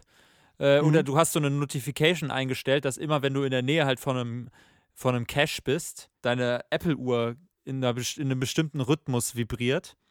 [0.59, 0.87] Äh, Mhm.
[0.87, 3.99] Oder du hast so eine Notification eingestellt, dass immer, wenn du in der Nähe halt
[3.99, 4.49] von einem,
[4.93, 9.95] von einem Cache bist, deine Apple-Uhr in, einer, in einem bestimmten Rhythmus vibriert.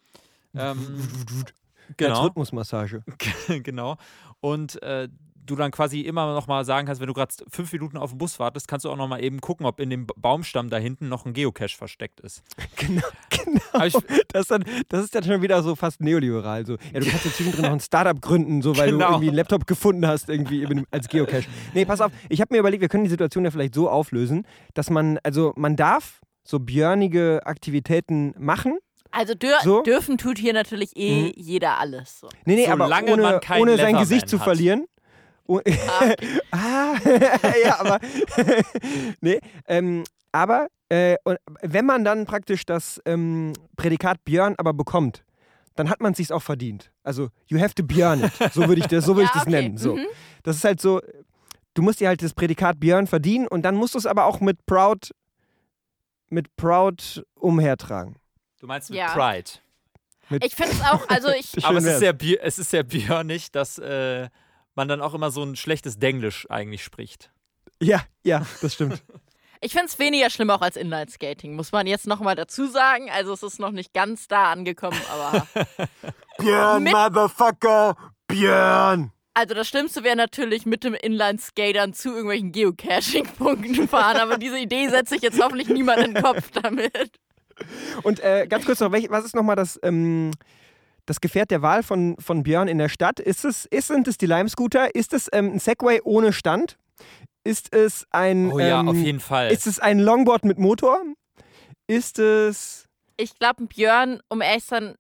[0.55, 2.25] Ähm, Als genau.
[2.25, 3.05] Rhythmusmassage.
[3.63, 3.99] genau.
[4.41, 5.09] Und äh,
[5.49, 8.19] du dann quasi immer noch mal sagen kannst, wenn du gerade fünf Minuten auf den
[8.19, 10.77] Bus wartest, kannst du auch noch mal eben gucken, ob in dem Ba- Baumstamm da
[10.77, 12.43] hinten noch ein Geocache versteckt ist.
[12.77, 13.61] Genau, genau.
[13.73, 13.95] Aber ich,
[14.29, 16.65] Das ist, dann, das ist dann schon wieder so fast neoliberal.
[16.67, 16.75] So.
[16.93, 18.99] Ja, du kannst ja zwischendrin noch ein Startup gründen, so, weil Genau.
[19.07, 21.47] du irgendwie einen Laptop gefunden hast, irgendwie eben als Geocache.
[21.75, 24.47] Nee, pass auf, ich habe mir überlegt, wir können die Situation ja vielleicht so auflösen,
[24.75, 28.79] dass man, also man darf so björnige Aktivitäten machen.
[29.11, 29.83] Also dür So?
[29.83, 31.33] dürfen tut hier natürlich eh Mhm.
[31.37, 32.21] jeder alles.
[32.21, 32.29] So.
[32.45, 34.45] Nee, nee, aber Solange ohne, man keinen ohne sein Gesicht zu hat.
[34.45, 34.87] verlieren.
[35.49, 36.15] Ah,
[36.53, 36.95] ah,
[37.65, 37.99] ja, aber
[39.21, 45.25] nee, ähm, aber äh, und wenn man dann praktisch das ähm, Prädikat Björn aber bekommt,
[45.75, 46.91] dann hat man es sich auch verdient.
[47.03, 48.33] Also you have to Björn it.
[48.53, 49.51] So würde ich das, so würde Ja, ich das okay.
[49.51, 49.79] nennen.
[49.79, 49.97] So.
[49.97, 50.07] Mhm.
[50.43, 51.01] Das ist halt so,
[51.75, 54.41] du musst dir halt das Prädikat Björn verdienen und dann musst du es aber auch
[54.41, 55.13] mit Proud,
[56.29, 58.17] mit Proud umhertragen.
[58.61, 59.15] du meinst mit Ja.
[59.15, 59.51] Pride.
[60.43, 63.79] ich finde es auch, also ich, Aber es ist, sehr, es ist sehr björnig, dass
[63.79, 64.29] äh,
[64.79, 67.31] man dann auch immer so ein schlechtes Denglisch eigentlich spricht.
[67.83, 69.03] Ja, ja, das stimmt.
[69.61, 73.11] ich finde es weniger schlimm auch als Inline-Skating, muss man jetzt nochmal dazu sagen.
[73.11, 75.47] Also es ist noch nicht ganz da angekommen, aber
[76.39, 77.97] Björn, Motherfucker,
[78.29, 79.13] Björn.
[79.35, 84.89] Also das Schlimmste wäre natürlich mit dem Inline-Skatern zu irgendwelchen Geocaching-Punkten fahren, aber diese Idee
[84.89, 87.19] setze ich jetzt hoffentlich niemand in den Kopf damit.
[88.05, 90.31] Und äh, ganz kurz noch, welch, was ist nochmal das, ähm,
[91.09, 93.21] das Gefährt der Wahl von, von Björn in der Stadt?
[93.21, 94.95] Ist es, ist, sind es die Lime-Scooter?
[94.95, 96.79] Ist es ähm, ein Segway ohne Stand?
[97.45, 99.51] Ist es ein, Oh ja, ähm, auf jeden Fall.
[99.51, 101.01] ist es ein Longboard mit Motor?
[101.87, 102.87] Ist es...
[103.17, 104.95] Ich glaube, Björn, um ehrlich zu sein,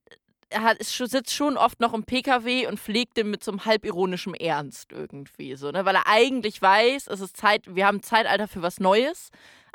[0.50, 4.34] er hat, sitzt schon oft noch im PKW und pflegt den mit so einem halbironischem
[4.34, 5.56] Ernst irgendwie.
[5.56, 5.84] So, ne?
[5.84, 9.28] Weil er eigentlich weiß, es ist Zeit, wir haben ein Zeitalter für was Neues,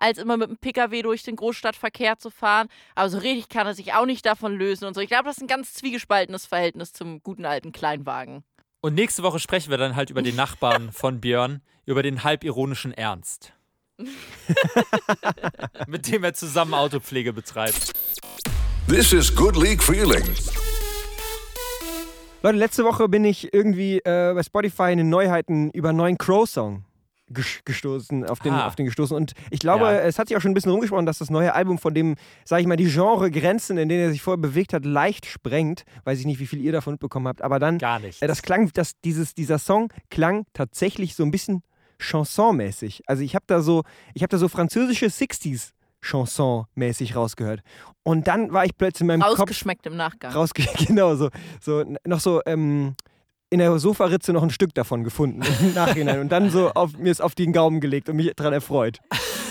[0.04, 2.68] als immer mit dem PKW durch den Großstadtverkehr zu fahren.
[2.94, 5.00] Aber so richtig kann er sich auch nicht davon lösen und so.
[5.00, 8.44] Ich glaube, das ist ein ganz zwiegespaltenes Verhältnis zum guten alten Kleinwagen.
[8.82, 12.92] Und nächste Woche sprechen wir dann halt über den Nachbarn von Björn, über den halbironischen
[12.92, 13.54] Ernst.
[15.88, 17.94] Mit dem er zusammen Autopflege betreibt.
[18.90, 20.26] This is Good League Feeling.
[22.42, 26.18] Leute, letzte Woche bin ich irgendwie äh, bei Spotify in den Neuheiten über einen neuen
[26.18, 26.84] Crow-Song
[27.34, 28.68] gestoßen, auf den, Ah.
[28.68, 29.16] auf den gestoßen.
[29.16, 29.92] Und ich glaube, Ja.
[30.02, 32.16] es hat sich auch schon ein bisschen rumgesprochen, dass das neue Album, von dem,
[32.46, 35.84] sage ich mal, die Genre-Grenzen, in denen er sich vorher bewegt hat, leicht sprengt.
[36.04, 38.22] Weiß ich nicht, wie viel ihr davon mitbekommen habt, aber dann Gar nicht.
[38.22, 41.64] äh, das klang, das, dieses, dieser Song klang tatsächlich so ein bisschen
[42.00, 43.02] Chanson-mäßig.
[43.08, 47.62] Also ich habe da so, ich habe da so französische 60s Chanson-mäßig rausgehört.
[48.04, 50.34] Und dann war ich plötzlich in meinem Kopf Rausgeschmeckt im Nachgang.
[50.34, 51.30] rausge genau so
[51.62, 52.96] so noch so ähm,
[53.54, 57.12] in der Sofaritze noch ein Stück davon gefunden im Nachhinein und dann so auf mir
[57.12, 58.98] ist auf den Gaumen gelegt und mich dran erfreut.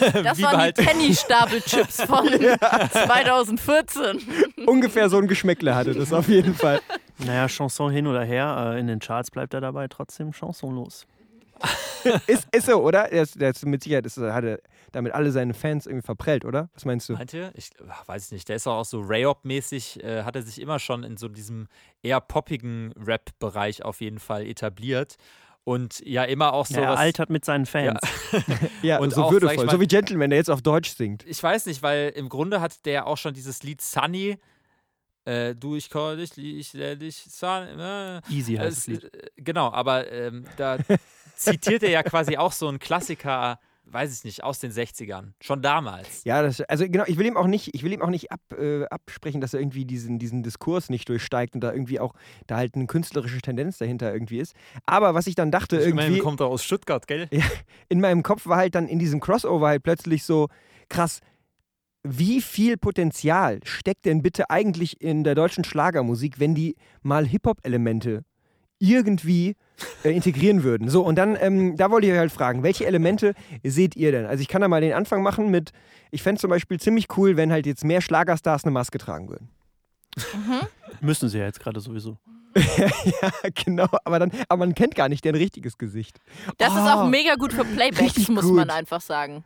[0.01, 2.27] Das Wie waren halt- die Penny-Stapelchips von
[2.93, 4.21] 2014.
[4.67, 6.81] Ungefähr so ein Geschmäckle hatte das auf jeden Fall.
[7.25, 11.07] Naja, Chanson hin oder her, äh, in den Charts bleibt er dabei trotzdem chancenlos.
[12.27, 13.09] Ist, ist so, oder?
[13.09, 14.59] Der ist, der ist mit Sicherheit ist, hat er
[14.91, 16.69] damit alle seine Fans irgendwie verprellt, oder?
[16.75, 17.13] Was meinst du?
[17.13, 17.53] Meint ihr?
[17.55, 18.49] Ich ach, weiß nicht.
[18.49, 21.69] Der ist auch so Rayop-mäßig, äh, hat er sich immer schon in so diesem
[22.03, 25.17] eher poppigen Rap-Bereich auf jeden Fall etabliert.
[25.65, 28.01] Und ja, immer auch so Ja, er altert mit seinen Fans.
[28.83, 29.65] Ja, Und so auch, würdevoll.
[29.67, 31.25] mal- so wie Gentleman, der jetzt auf Deutsch singt.
[31.25, 34.39] Ich weiß nicht, weil im Grunde hat der auch schon dieses Lied Sunny.
[35.25, 37.81] Äh, du, ich call dich, ich lerne dich, Sunny.
[37.81, 39.05] Äh, Easy heißt das es, Lied.
[39.15, 40.79] äh, genau, aber ähm, da
[41.37, 45.33] zitiert er ja quasi auch so einen Klassiker, weiß ich nicht, aus den 60ern.
[45.41, 46.25] Schon damals.
[46.25, 48.41] Ja, das, also genau, ich will ihm auch nicht, ich will ihm auch nicht ab,
[48.57, 52.15] äh, absprechen, dass er irgendwie diesen, diesen Diskurs nicht durchsteigt und da irgendwie auch
[52.47, 54.55] da halt eine künstlerische Tendenz dahinter irgendwie ist.
[54.87, 56.11] Aber was ich dann dachte, Ich irgendwie.
[56.11, 57.29] meine, kommt er aus Stuttgart, gell?
[57.89, 60.49] in meinem Kopf war halt dann in diesem Crossover halt plötzlich so
[60.89, 61.21] krass,
[62.05, 68.25] wie viel Potenzial steckt denn bitte eigentlich in der deutschen Schlagermusik, wenn die mal Hip-Hop-Elemente
[68.83, 69.57] irgendwie
[70.05, 70.89] äh, integrieren würden?
[70.89, 74.27] So, und dann, ähm, da wollte ich euch halt fragen, welche Elemente seht ihr denn?
[74.27, 75.71] Also ich kann da mal den Anfang machen mit,
[76.11, 79.49] ich fände zum Beispiel ziemlich cool, wenn halt jetzt mehr Schlagerstars eine Maske tragen würden.
[81.01, 82.19] Müssen sie ja jetzt gerade sowieso.
[82.55, 83.31] ja,
[83.65, 86.19] genau, aber, dann, aber man kennt gar nicht deren richtiges Gesicht.
[86.59, 88.57] Das ist Oh, auch mega gut für Playbacks, muss gut.
[88.57, 89.43] man einfach sagen.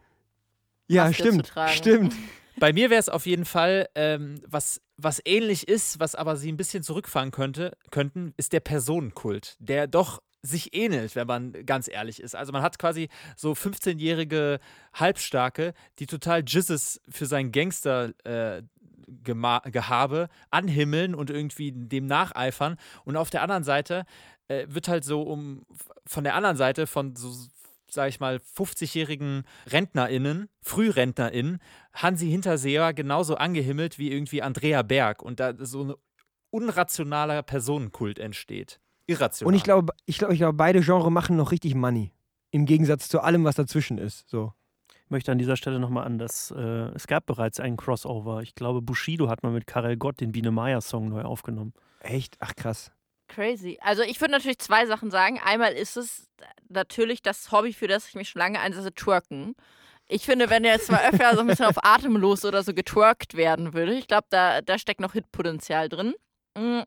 [0.89, 2.15] Ja, Maske stimmt, stimmt.
[2.59, 6.51] Bei mir wäre es auf jeden Fall, ähm, was, was ähnlich ist, was aber sie
[6.51, 11.89] ein bisschen zurückfahren könnte, könnten, ist der Personenkult, der doch sich ähnelt, wenn man ganz
[11.89, 12.35] ehrlich ist.
[12.35, 14.61] Also man hat quasi so 15-jährige
[14.95, 18.63] Halbstarke, die total Jizzes für sein Gangster äh,
[19.07, 22.77] Gehabe anhimmeln und irgendwie dem nacheifern.
[23.05, 24.05] Und auf der anderen Seite
[24.49, 25.65] äh, wird halt so um
[26.07, 27.33] von der anderen Seite von so,
[27.91, 31.59] sag ich mal, 50-jährigen RentnerInnen, FrührentnerInnen,
[31.95, 35.95] Hansi Hinterseher genauso angehimmelt wie irgendwie Andrea Berg und da so ein
[36.51, 38.81] unrationaler Personenkult entsteht.
[39.07, 39.53] Irrational.
[39.53, 42.13] Und ich glaube, ich glaube, ich glaube, beide Genres machen noch richtig Money.
[42.51, 44.29] Im Gegensatz zu allem, was dazwischen ist.
[44.29, 44.53] So.
[45.05, 46.61] Ich möchte an dieser Stelle nochmal an, dass äh,
[46.95, 48.43] es gab bereits einen Crossover.
[48.43, 51.75] Ich glaube, Bushido hat mal mit Karel Gott den Biene Meier Song neu aufgenommen.
[52.01, 52.37] Echt?
[52.41, 52.91] Ach krass.
[53.29, 53.79] Crazy.
[53.81, 55.41] Also ich würde natürlich zwei Sachen sagen.
[55.45, 56.29] Einmal ist es
[56.69, 59.55] natürlich das Hobby, für das ich mich schon lange einsetze, twerken.
[60.09, 63.75] Ich finde, wenn jetzt mal öfter so ein bisschen auf atemlos oder so getwerkt werden
[63.75, 66.15] würde, ich glaube, da, da steckt noch Hitpotenzial drin.
[66.57, 66.83] Mm.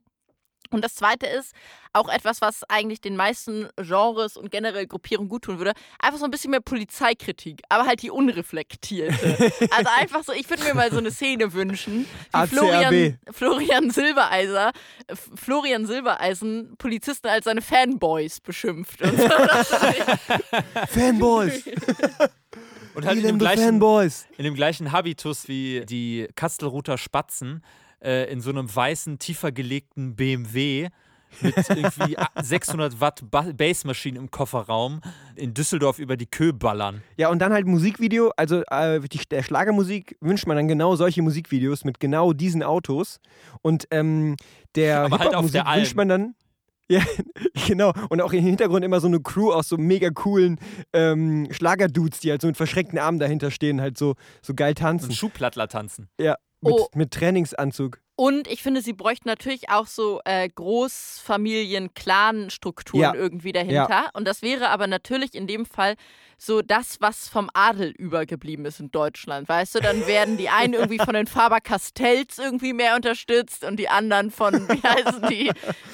[0.71, 1.53] Und das zweite ist
[1.93, 5.73] auch etwas, was eigentlich den meisten Genres und generell Gruppierungen gut tun würde.
[5.97, 9.51] Einfach so ein bisschen mehr Polizeikritik, aber halt die unreflektierte.
[9.71, 12.47] also einfach so, ich würde mir mal so eine Szene wünschen, wie.
[12.47, 14.71] Florian, Florian Silbereiser,
[15.35, 19.01] Florian Silbereisen Polizisten als seine Fanboys beschimpft.
[19.01, 19.27] Und so.
[20.87, 21.63] Fanboys!
[22.93, 24.27] und halt in dem, gleichen, Fanboys!
[24.37, 27.63] in dem gleichen Habitus wie die Kastelruther Spatzen
[28.01, 30.89] äh, in so einem weißen, tiefer gelegten BMW
[31.41, 35.01] mit irgendwie 600 Watt ba Bassmaschinen im Kofferraum
[35.35, 37.03] in Düsseldorf über die Kö ballern.
[37.17, 38.31] Ja, und dann halt Musikvideo.
[38.35, 43.19] Also äh, die, der Schlagermusik wünscht man dann genau solche Musikvideos mit genau diesen Autos.
[43.61, 44.35] Und ähm,
[44.75, 45.81] der Aber halt auf der Alm.
[45.81, 46.35] wünscht man dann.
[46.91, 47.01] Ja,
[47.67, 47.93] genau.
[48.09, 50.59] Und auch im Hintergrund immer so eine Crew aus so mega coolen
[50.91, 55.11] ähm, Schlagerdudes, die halt so mit verschränkten Armen dahinter stehen, halt so, so geil tanzen.
[55.11, 56.09] ein Schuhplattler tanzen.
[56.19, 56.87] Ja, mit, Oh.
[56.95, 58.01] mit Trainingsanzug.
[58.15, 63.13] Und ich finde, sie bräuchten natürlich auch so äh, Großfamilien-Clan-Strukturen Ja.
[63.13, 64.09] irgendwie dahinter.
[64.13, 65.95] Und das wäre aber natürlich in dem Fall
[66.41, 69.49] so das, was vom Adel übergeblieben ist in Deutschland.
[69.49, 73.89] Weißt du, dann werden die einen irgendwie von den Faber-Castells irgendwie mehr unterstützt und die
[73.89, 75.51] anderen von, wie heißen die,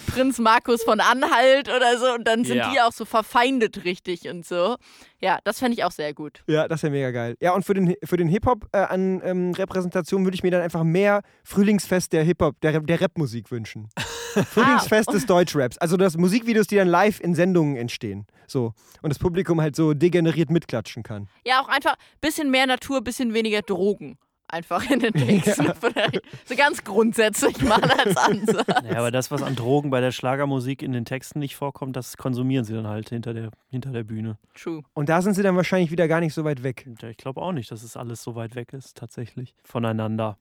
[0.07, 2.13] Prinz Markus von Anhalt oder so.
[2.13, 2.71] Und dann sind Ja.
[2.71, 4.75] die auch so verfeindet richtig und so.
[5.19, 6.43] Ja, das fände ich auch sehr gut.
[6.47, 7.35] Ja, das wäre mega geil.
[7.39, 10.61] Ja, und für den, für den Hip-Hop äh, an ähm, Repräsentation würde ich mir dann
[10.61, 13.89] einfach mehr Frühlingsfest der Hip-Hop, der, der Rap-Musik wünschen.
[14.43, 15.77] Frühlingsfest des Deutschraps.
[15.77, 18.25] Also das Musikvideos, die dann live in Sendungen entstehen.
[18.47, 18.73] So.
[19.01, 21.27] Und das Publikum halt so degeneriert mitklatschen kann.
[21.45, 24.17] Ja, auch einfach ein bisschen mehr Natur, bisschen weniger Drogen.
[24.47, 25.73] Einfach in den Texten.
[25.79, 26.21] Vielleicht.
[26.45, 28.67] So ganz grundsätzlich mal als Ansatz.
[28.83, 32.15] Ja, aber das, was an Drogen bei der Schlagermusik in den Texten nicht vorkommt, das
[32.17, 34.37] konsumieren sie dann halt hinter der, hinter der Bühne.
[34.53, 34.83] True.
[34.93, 36.87] Und da sind sie dann wahrscheinlich wieder gar nicht so weit weg.
[37.09, 40.37] Ich glaube auch nicht, dass es alles so weit weg ist, tatsächlich, voneinander.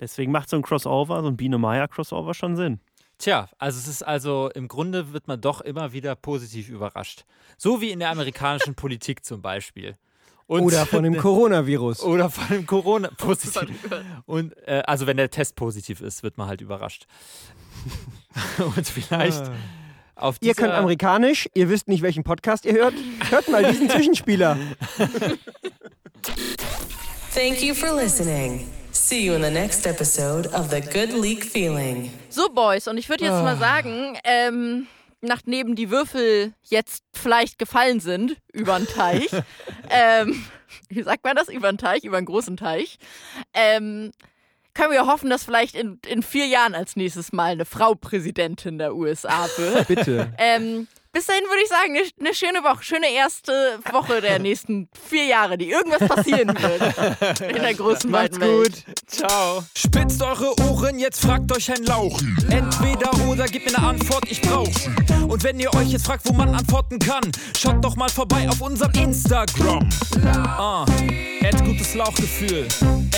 [0.00, 2.80] Deswegen macht so ein Crossover, so ein Biene Meier Crossover schon Sinn.
[3.20, 7.24] Tja, also es ist also im Grunde wird man doch immer wieder positiv überrascht.
[7.58, 9.96] So wie in der amerikanischen Politik zum Beispiel.
[10.46, 12.02] Und Oder von dem Coronavirus.
[12.02, 13.68] Oder von dem Corona positiv.
[14.26, 17.06] Und äh, also wenn der Test positiv ist, wird man halt überrascht.
[18.58, 19.44] Und vielleicht
[20.16, 20.26] Ah.
[20.26, 22.94] auf Ihr könnt amerikanisch, ihr wisst nicht, welchen Podcast ihr hört.
[23.30, 24.56] Hört mal diesen Zwischenspieler.
[27.32, 28.66] Thank you for listening.
[29.10, 32.12] See you in the next episode of The Good Leak Feeling.
[32.28, 34.86] So, Boys, und ich würde jetzt mal sagen, ähm,
[35.20, 39.28] nachdem die Würfel jetzt vielleicht gefallen sind über den Teich,
[39.90, 40.44] ähm,
[40.88, 41.48] wie sagt man das?
[41.48, 42.98] Über den Teich, über einen großen Teich,
[43.52, 44.12] ähm,
[44.74, 48.78] können wir hoffen, dass vielleicht in, in vier Jahren als nächstes Mal eine Frau Präsidentin
[48.78, 49.88] der USA wird.
[49.88, 50.32] Bitte.
[50.38, 54.88] ähm, bis dahin würde ich sagen, eine, eine schöne Woche, schöne erste Woche der nächsten
[55.08, 58.84] vier Jahre, die irgendwas passieren wird in der großen Macht's Welt.
[58.86, 58.96] gut.
[59.06, 59.64] Ciao.
[59.76, 62.20] Spitzt eure Ohren, jetzt fragt euch ein Lauch.
[62.48, 64.68] Entweder oder, gebt mir eine Antwort, ich brauch.
[65.28, 67.22] Und wenn ihr euch jetzt fragt, wo man antworten kann,
[67.58, 69.88] schaut doch mal vorbei auf unserem Instagram.
[70.24, 70.84] Ah,
[71.42, 72.68] Add gutes Lauchgefühl.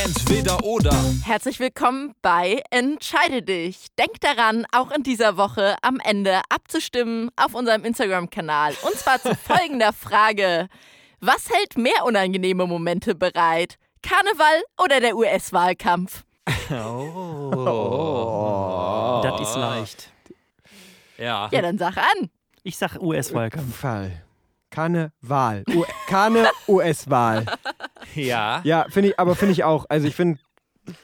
[0.04, 0.94] Entweder oder.
[1.24, 3.86] Herzlich willkommen bei Entscheide dich.
[3.98, 8.74] Denk daran, auch in dieser Woche am Ende abzustimmen auf unserem Instagram-Kanal.
[8.82, 10.68] Und zwar zu folgender Frage.
[11.20, 13.76] Was hält mehr unangenehme Momente bereit?
[14.02, 16.24] Karneval oder der US-Wahlkampf?
[19.22, 20.10] Das ist leicht.
[21.18, 21.48] Ja.
[21.52, 22.30] Ja, dann sag an.
[22.64, 23.76] Ich sag US-Wahlkampf.
[23.76, 24.22] Fall.
[24.70, 25.64] Karneval.
[25.74, 27.46] U Karne US-Wahl.
[28.14, 28.60] Ja.
[28.64, 29.86] Ja, finde ich, aber finde ich auch.
[29.88, 30.40] Also ich finde,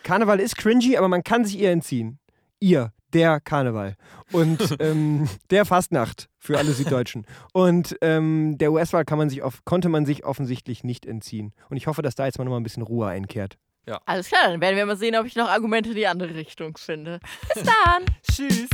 [0.02, 2.18] Karneval ist cringy, aber man kann sich ihr entziehen.
[2.60, 3.96] Ihr, der Karneval.
[4.32, 7.26] Und ähm, der Fastnacht für alle Süddeutschen.
[7.52, 11.52] Und ähm, der US-Wahl kann man sich auf, konnte man sich offensichtlich nicht entziehen.
[11.68, 13.58] Und ich hoffe, dass da jetzt mal nochmal ein bisschen Ruhe einkehrt.
[14.04, 16.76] Alles klar, dann werden wir mal sehen, ob ich noch Argumente in die andere Richtung
[16.76, 17.20] finde.
[17.54, 18.04] Bis dann.
[18.30, 18.68] Tschüss.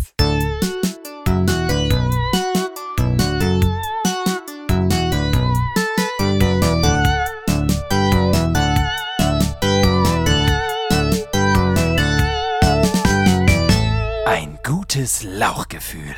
[14.64, 16.16] Gutes Lauchgefühl.